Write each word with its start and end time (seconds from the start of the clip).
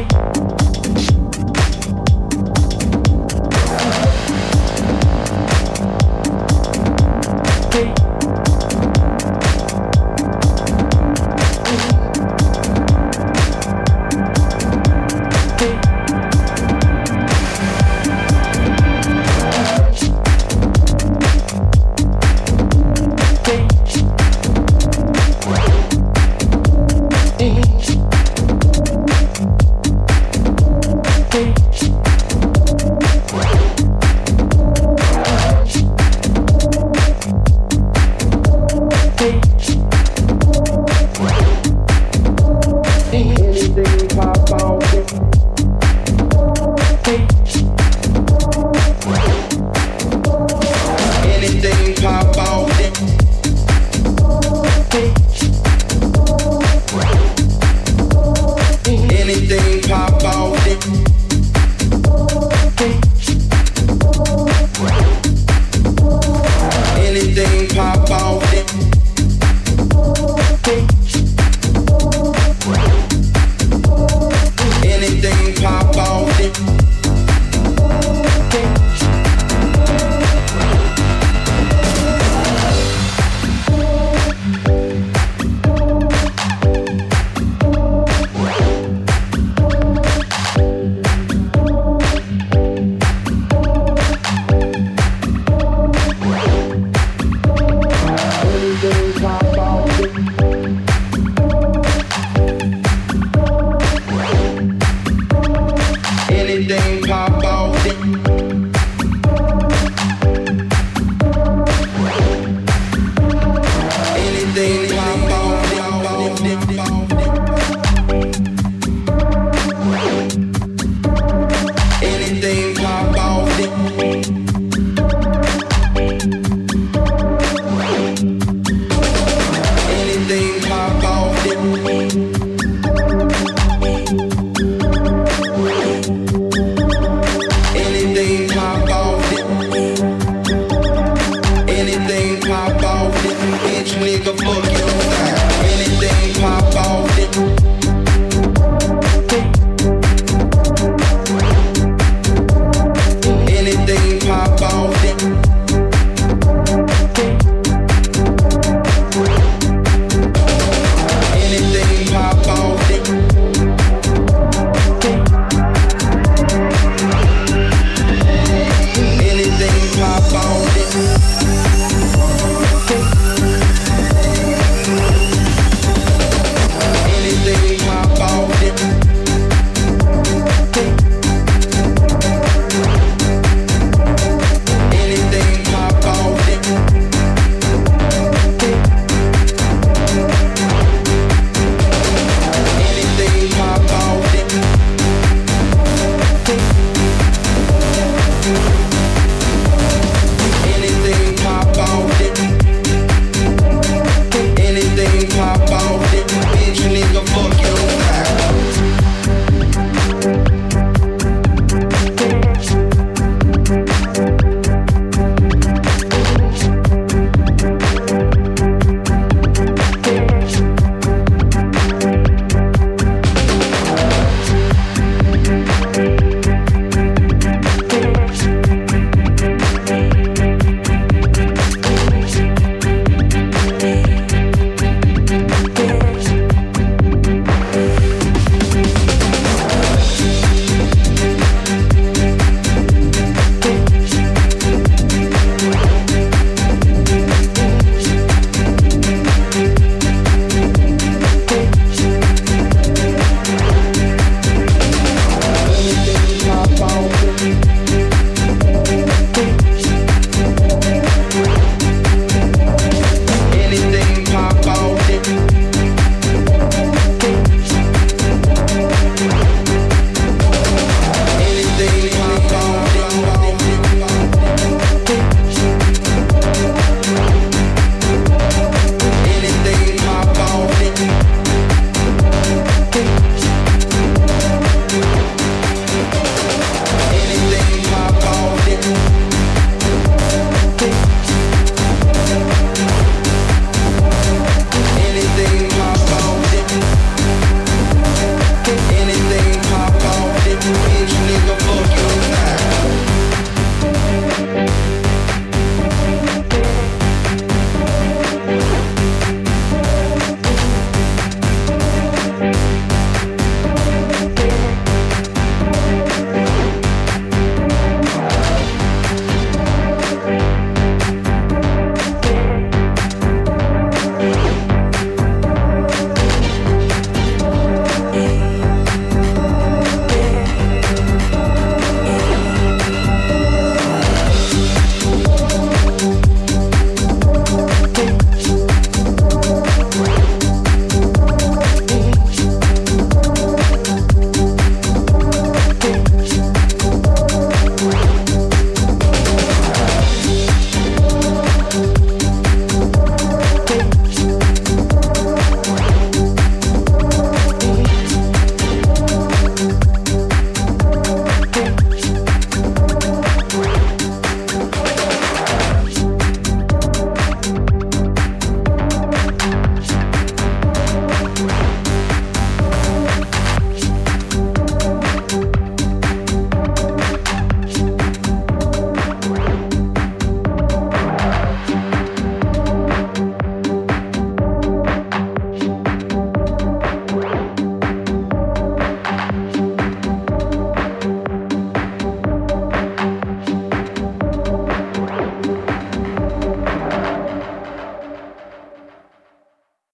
Anything 0.00 0.39